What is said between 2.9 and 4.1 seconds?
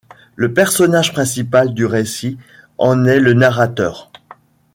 est le narrateur.